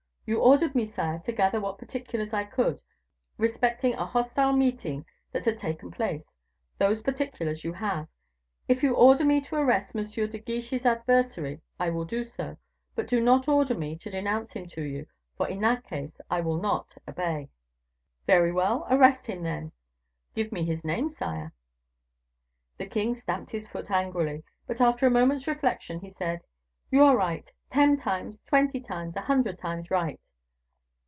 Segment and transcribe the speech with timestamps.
[0.27, 2.79] "You ordered me, sire, to gather what particulars I could,
[3.37, 6.31] respecting a hostile meeting that had taken place;
[6.77, 8.07] those particulars you have.
[8.69, 10.01] If you order me to arrest M.
[10.05, 12.55] de Guiche's adversary, I will do so;
[12.95, 16.39] but do not order me to denounce him to you, for in that case I
[16.39, 17.49] will not obey."
[18.25, 18.87] "Very well!
[18.89, 19.73] Arrest him, then."
[20.33, 21.51] "Give me his name, sire."
[22.77, 26.39] The king stamped his foot angrily; but after a moment's reflection, he said,
[26.89, 30.19] "You are right ten times, twenty times, a hundred times right."